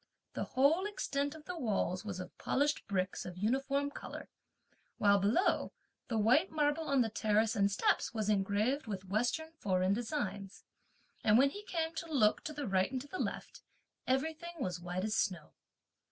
The 0.33 0.45
whole 0.45 0.87
extent 0.87 1.35
of 1.35 1.45
the 1.45 1.59
walls 1.59 2.03
was 2.03 2.19
of 2.19 2.35
polished 2.39 2.87
bricks 2.87 3.23
of 3.23 3.37
uniform 3.37 3.91
colour; 3.91 4.29
while 4.97 5.19
below, 5.19 5.73
the 6.07 6.17
white 6.17 6.49
marble 6.49 6.85
on 6.87 7.01
the 7.01 7.09
terrace 7.11 7.55
and 7.55 7.71
steps 7.71 8.11
was 8.11 8.27
engraved 8.27 8.87
with 8.87 9.05
western 9.09 9.51
foreign 9.59 9.93
designs; 9.93 10.63
and 11.23 11.37
when 11.37 11.51
he 11.51 11.61
came 11.65 11.93
to 11.93 12.11
look 12.11 12.43
to 12.45 12.51
the 12.53 12.65
right 12.67 12.91
and 12.91 13.01
to 13.01 13.07
the 13.07 13.19
left, 13.19 13.61
everything 14.07 14.55
was 14.57 14.79
white 14.81 15.03
as 15.03 15.15
snow. 15.15 15.53